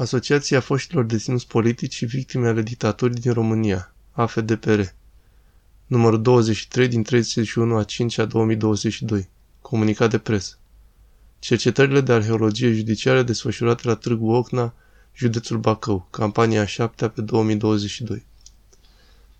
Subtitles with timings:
[0.00, 4.80] Asociația Foștilor Deținuți Politici și Victime ale Dictaturii din România, AFDPR.
[5.86, 9.28] Numărul 23 din 31 a 5 a 2022.
[9.60, 10.58] Comunicat de presă.
[11.38, 14.74] Cercetările de arheologie judiciară desfășurate la Târgu Ocna,
[15.14, 18.26] județul Bacău, campania a 7 pe 2022.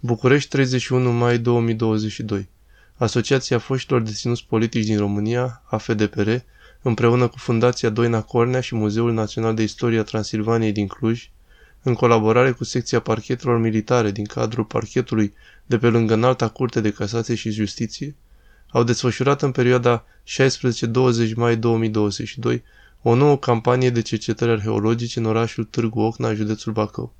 [0.00, 2.48] București, 31 mai 2022.
[2.94, 6.30] Asociația Foștilor Deținuți Politici din România, AFDPR,
[6.82, 11.30] împreună cu Fundația Doina Cornea și Muzeul Național de Istorie a Transilvaniei din Cluj,
[11.82, 15.32] în colaborare cu secția parchetelor militare din cadrul parchetului
[15.66, 18.14] de pe lângă Înalta Curte de Casație și Justiție,
[18.70, 20.04] au desfășurat în perioada
[21.30, 22.62] 16-20 mai 2022
[23.02, 27.14] o nouă campanie de cercetări arheologice în orașul Târgu Ocna, județul Bacău.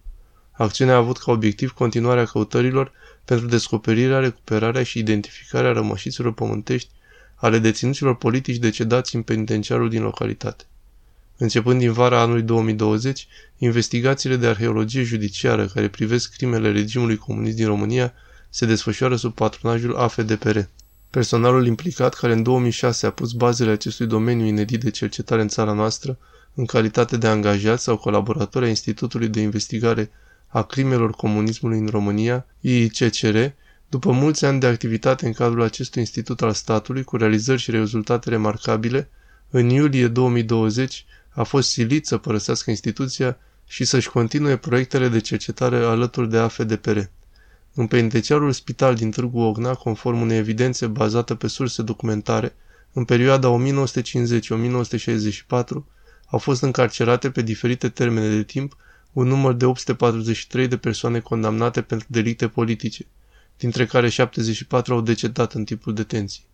[0.50, 2.92] Acțiunea a avut ca obiectiv continuarea căutărilor
[3.24, 6.90] pentru descoperirea, recuperarea și identificarea rămășiților pământești
[7.40, 10.64] ale deținuților politici decedați în penitenciarul din localitate.
[11.36, 13.26] Începând din vara anului 2020,
[13.58, 18.12] investigațiile de arheologie judiciară care privesc crimele regimului comunist din România
[18.50, 20.58] se desfășoară sub patronajul AFDPR.
[21.10, 25.72] Personalul implicat, care în 2006 a pus bazele acestui domeniu inedit de cercetare în țara
[25.72, 26.18] noastră,
[26.54, 30.10] în calitate de angajat sau colaborator a Institutului de Investigare
[30.46, 33.36] a Crimelor Comunismului în România, IICCR,
[33.90, 38.28] după mulți ani de activitate în cadrul acestui institut al statului, cu realizări și rezultate
[38.28, 39.10] remarcabile,
[39.50, 45.76] în iulie 2020 a fost silit să părăsească instituția și să-și continue proiectele de cercetare
[45.76, 46.98] alături de AFDPR.
[47.74, 52.54] În penitenciarul spital din Târgu Ogna, conform unei evidențe bazate pe surse documentare,
[52.92, 53.58] în perioada 1950-1964
[56.26, 58.76] au fost încarcerate pe diferite termene de timp
[59.12, 63.06] un număr de 843 de persoane condamnate pentru delicte politice,
[63.60, 66.44] dintre care 74 au decedat în timpul detenției.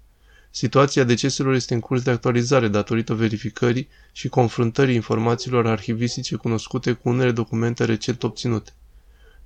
[0.51, 7.09] Situația deceselor este în curs de actualizare datorită verificării și confruntării informațiilor arhivistice cunoscute cu
[7.09, 8.73] unele documente recent obținute.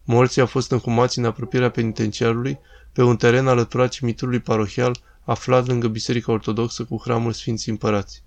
[0.05, 2.58] Morții au fost încumați în apropierea penitenciarului
[2.92, 8.22] pe un teren alăturat cimitirului parohial aflat lângă Biserica Ortodoxă cu hramul Sfinții Împărați.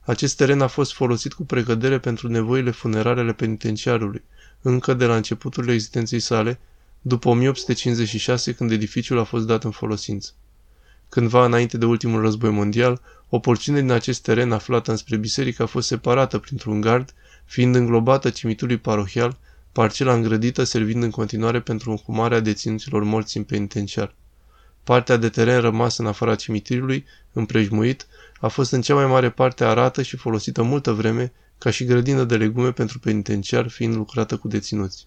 [0.00, 4.22] Acest teren a fost folosit cu precădere pentru nevoile funerare ale penitenciarului,
[4.62, 6.60] încă de la începutul existenței sale,
[7.02, 10.30] după 1856 când edificiul a fost dat în folosință.
[11.08, 15.66] Cândva înainte de ultimul război mondial, o porțiune din acest teren aflată înspre biserică a
[15.66, 19.38] fost separată printr-un gard, fiind înglobată cimitului parohial,
[19.72, 24.14] parcela îngrădită servind în continuare pentru înhumarea deținuților morți în penitenciar.
[24.84, 28.06] Partea de teren rămasă în afara cimitirului, împrejmuit,
[28.40, 32.24] a fost în cea mai mare parte arată și folosită multă vreme ca și grădină
[32.24, 35.06] de legume pentru penitenciar, fiind lucrată cu deținuți.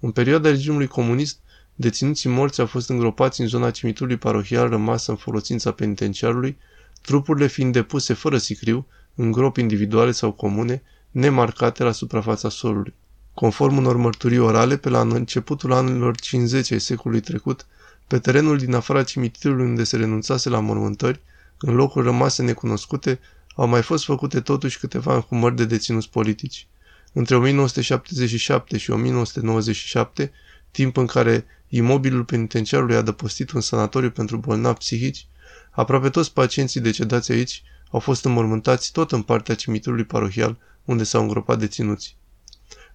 [0.00, 1.38] În perioada regimului comunist,
[1.74, 6.58] deținuții morți au fost îngropați în zona cimitirului parohial rămasă în folosința penitenciarului,
[7.00, 12.94] trupurile fiind depuse fără sicriu, în gropi individuale sau comune, nemarcate la suprafața solului.
[13.34, 17.66] Conform unor mărturii orale, pe la începutul anilor 50 ai secolului trecut,
[18.06, 21.20] pe terenul din afara cimitirului unde se renunțase la mormântări,
[21.58, 23.18] în locuri rămase necunoscute,
[23.54, 26.66] au mai fost făcute totuși câteva înhumări de deținuți politici.
[27.12, 30.32] Între 1977 și 1997,
[30.70, 35.26] timp în care imobilul penitenciarului a dăpostit un sanatoriu pentru bolnavi psihici,
[35.70, 41.22] aproape toți pacienții decedați aici au fost înmormântați tot în partea cimitirului parohial unde s-au
[41.22, 42.16] îngropat deținuții.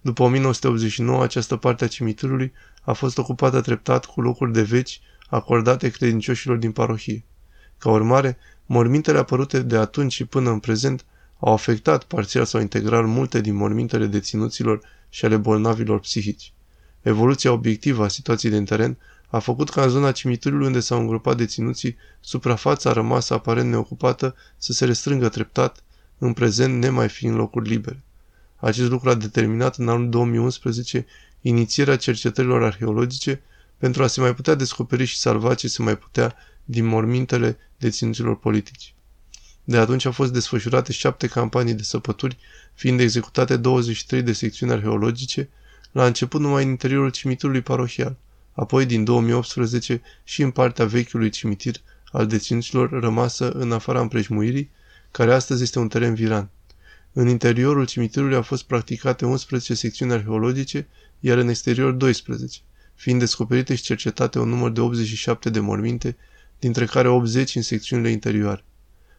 [0.00, 5.90] După 1989, această parte a cimitirului a fost ocupată treptat cu locuri de veci acordate
[5.90, 7.24] credincioșilor din parohie.
[7.78, 11.04] Ca urmare, mormintele apărute de atunci și până în prezent
[11.38, 16.52] au afectat parțial sau integral multe din mormintele deținuților și ale bolnavilor psihici.
[17.02, 21.36] Evoluția obiectivă a situației din teren a făcut ca în zona cimitirului unde s-au îngropat
[21.36, 25.82] deținuții, suprafața rămasă aparent neocupată să se restrângă treptat,
[26.18, 28.02] în prezent nemai fiind locuri libere.
[28.56, 31.06] Acest lucru a determinat în anul 2011
[31.40, 33.42] inițierea cercetărilor arheologice
[33.78, 36.34] pentru a se mai putea descoperi și salva ce se mai putea
[36.64, 38.94] din mormintele deținuților politici.
[39.64, 42.36] De atunci au fost desfășurate șapte campanii de săpături,
[42.74, 45.48] fiind executate 23 de secțiuni arheologice,
[45.92, 48.16] la început numai în interiorul cimitirului parohial,
[48.52, 51.74] apoi din 2018 și în partea vechiului cimitir
[52.12, 54.70] al deținuților rămasă în afara împrejmuirii,
[55.10, 56.50] care astăzi este un teren viran.
[57.12, 60.86] În interiorul cimitirului au fost practicate 11 secțiuni arheologice,
[61.20, 62.58] iar în exterior 12,
[62.94, 66.16] fiind descoperite și cercetate un număr de 87 de morminte,
[66.58, 68.64] dintre care 80 în secțiunile interioare.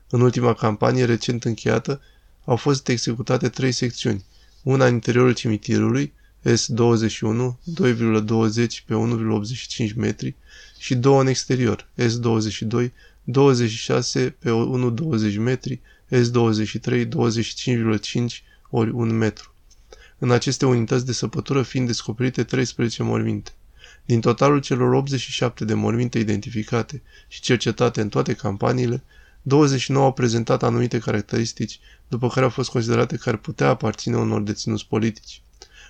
[0.09, 2.01] În ultima campanie recent încheiată
[2.45, 4.25] au fost executate trei secțiuni,
[4.63, 6.13] una în interiorul cimitirului,
[6.43, 10.35] S21, 2,20 pe 1,85 metri,
[10.77, 12.91] și două în exterior, S22,
[13.23, 14.49] 26 pe
[15.31, 15.81] 1,20 metri,
[16.11, 17.09] S23, 25,5
[18.69, 19.53] ori 1 metru.
[20.17, 23.51] în aceste unități de săpătură fiind descoperite 13 morminte.
[24.05, 29.03] Din totalul celor 87 de morminte identificate și cercetate în toate campaniile,
[29.47, 34.41] 29 au prezentat anumite caracteristici, după care au fost considerate că ar putea aparține unor
[34.41, 35.41] deținuți politici.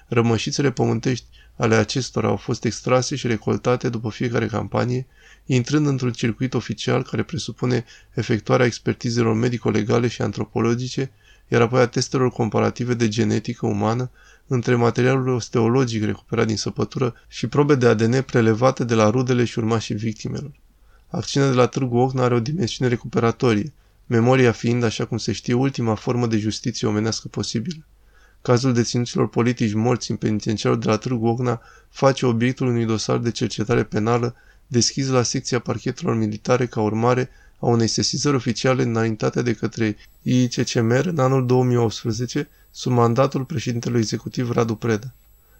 [0.07, 1.25] Rămășițele pământești
[1.55, 5.07] ale acestora au fost extrase și recoltate după fiecare campanie,
[5.45, 11.11] intrând într-un circuit oficial care presupune efectuarea expertizelor medico-legale și antropologice,
[11.47, 14.11] iar apoi a testelor comparative de genetică umană
[14.47, 19.59] între materialul osteologic recuperat din săpătură și probe de ADN prelevate de la rudele și
[19.59, 20.51] urmașii victimelor.
[21.15, 23.73] Acțiunea de la Târgu Ocna are o dimensiune recuperatorie,
[24.05, 27.85] memoria fiind, așa cum se știe, ultima formă de justiție omenească posibilă.
[28.41, 33.31] Cazul deținuților politici morți în penitenciarul de la Târgu Ocna face obiectul unui dosar de
[33.31, 34.35] cercetare penală
[34.67, 37.29] deschis la secția parchetelor militare ca urmare
[37.59, 44.51] a unei sesizări oficiale înaintate de către IICCMR în anul 2018 sub mandatul președintelui executiv
[44.51, 45.13] Radu Preda.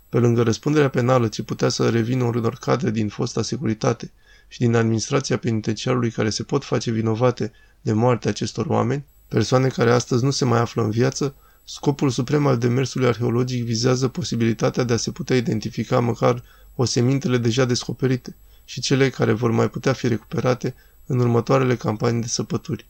[0.10, 4.12] Pe lângă răspunderea penală ce putea să revină unor cadre din fosta securitate
[4.48, 7.52] și din administrația penitenciarului care se pot face vinovate
[7.82, 12.48] de moartea acestor oameni, persoane care astăzi nu se mai află în viață, scopul suprem
[12.48, 16.44] al demersului arheologic vizează posibilitatea de a se putea identifica măcar
[16.76, 20.76] osemintele deja descoperite și cele care vor mai putea fi recuperate
[21.06, 22.86] în următoarele campanii de săpături.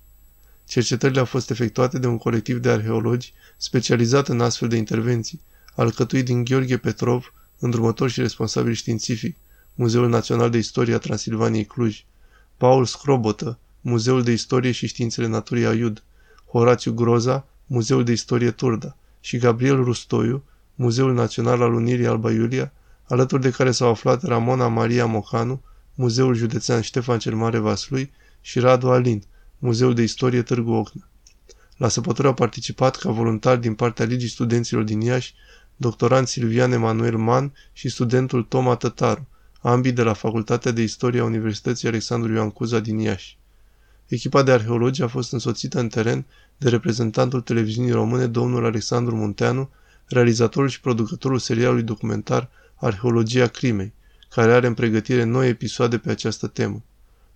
[0.67, 5.41] Cercetările au fost efectuate de un colectiv de arheologi specializat în astfel de intervenții,
[5.75, 9.37] alcătuit din Gheorghe Petrov, îndrumător și responsabil științific,
[9.75, 12.05] Muzeul Național de Istorie a Transilvaniei Cluj,
[12.57, 16.03] Paul Scrobotă, Muzeul de Istorie și Științele Naturii Aiud,
[16.45, 20.43] Horațiu Groza, Muzeul de Istorie Turda și Gabriel Rustoiu,
[20.75, 22.73] Muzeul Național al Unirii Alba Iulia,
[23.03, 25.61] alături de care s-au aflat Ramona Maria Mocanu,
[25.93, 28.11] Muzeul Județean Ștefan cel Mare Vaslui
[28.41, 29.23] și Radu Alin,
[29.57, 31.07] Muzeul de Istorie Târgu Ocna.
[31.77, 35.33] La săpătură au participat ca voluntari din partea Ligii Studenților din Iași,
[35.75, 39.27] doctorant Silvian Emanuel Mann și studentul Toma Tătaru,
[39.67, 43.37] ambii de la Facultatea de Istorie a Universității Alexandru Ioan Cuza din Iași.
[44.07, 46.25] Echipa de arheologi a fost însoțită în teren
[46.57, 49.69] de reprezentantul televiziunii române, domnul Alexandru Munteanu,
[50.05, 53.93] realizatorul și producătorul serialului documentar Arheologia crimei,
[54.29, 56.83] care are în pregătire noi episoade pe această temă.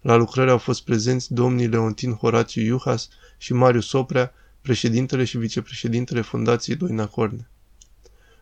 [0.02, 6.22] La lucrări au fost prezenți domnii Leontin Horațiu Iuhas și Marius Soprea, președintele și vicepreședintele
[6.22, 7.50] Fundației Doina Corne.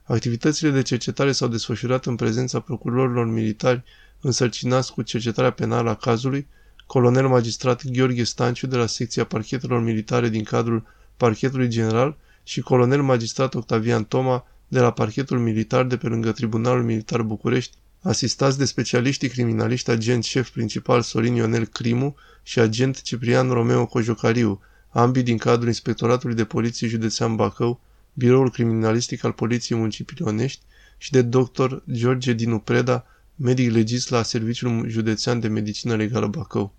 [0.07, 3.83] Activitățile de cercetare s-au desfășurat în prezența procurorilor militari
[4.21, 6.47] însărcinați cu cercetarea penală a cazului,
[6.85, 10.83] colonel magistrat Gheorghe Stanciu de la secția parchetelor militare din cadrul
[11.17, 16.83] Parchetului General și colonel magistrat Octavian Toma de la parchetul militar de pe lângă Tribunalul
[16.83, 23.49] Militar București, asistați de specialiștii criminaliști agent șef principal Sorin Ionel Crimu și agent Ciprian
[23.49, 27.79] Romeo Cojocariu, ambii din cadrul Inspectoratului de Poliție Județean Bacău,
[28.17, 30.61] Biroul Criminalistic al Poliției Municipiului Onești
[30.97, 31.73] și de dr.
[31.91, 33.05] George Dinu Preda,
[33.35, 36.73] medic legist la Serviciul Județean de Medicină Legală Bacău.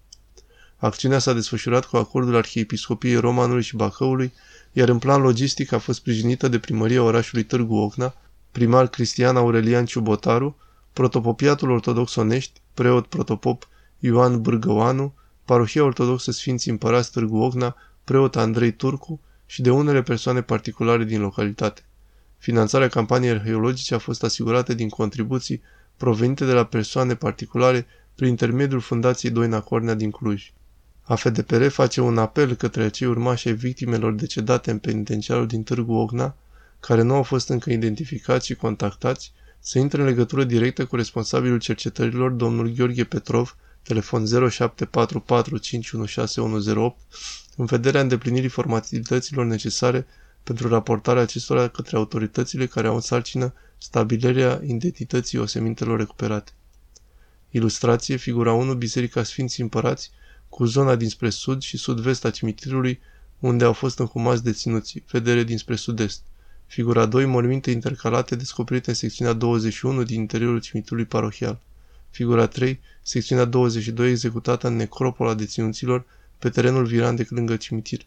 [0.76, 4.32] Acțiunea s-a desfășurat cu acordul Arhiepiscopiei Romanului și Bacăului,
[4.72, 8.14] iar în plan logistic a fost sprijinită de primăria orașului Târgu Ocna,
[8.52, 10.56] primar Cristian Aurelian Ciubotaru,
[10.92, 13.68] protopopiatul ortodox Onești, preot protopop
[13.98, 15.14] Ioan Bârgăoanu,
[15.44, 19.20] parohia ortodoxă Sfinții Împărați Târgu Ocna, preot Andrei Turcu
[19.50, 21.82] și de unele persoane particulare din localitate.
[22.38, 25.62] Finanțarea campaniei arheologice a fost asigurată din contribuții
[25.96, 30.52] provenite de la persoane particulare prin intermediul Fundației Doina Cornea din Cluj.
[31.02, 36.36] AFDPR face un apel către acei urmași ai victimelor decedate în penitenciarul din Târgu Ogna,
[36.80, 41.58] care nu au fost încă identificați și contactați, să intre în legătură directă cu responsabilul
[41.58, 43.56] cercetărilor, domnul Gheorghe Petrov,
[43.88, 46.96] telefon 0744516108,
[47.56, 50.06] în vederea îndeplinirii formatităților necesare
[50.42, 56.52] pentru raportarea acestora către autoritățile care au în sarcină stabilirea identității osemintelor recuperate.
[57.50, 60.10] Ilustrație, figura 1, Biserica Sfinții Împărați,
[60.48, 63.00] cu zona dinspre sud și sud-vest a cimitirului,
[63.38, 66.22] unde au fost înhumați deținuții, vedere dinspre sud-est.
[66.66, 71.60] Figura 2, morminte intercalate descoperite în secțiunea 21 din interiorul cimitirului parohial.
[72.10, 76.06] Figura 3, secțiunea 22 executată în necropola deținuților
[76.38, 78.00] pe terenul virandec lângă cimitir.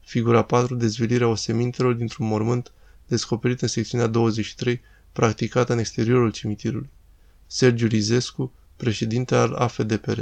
[0.00, 2.72] Figura 4, dezvelirea osemintelor dintr-un mormânt
[3.06, 4.80] descoperit în secțiunea 23,
[5.12, 6.90] practicată în exteriorul cimitirului.
[7.46, 10.20] Sergiu Rizescu, președinte al AFDPR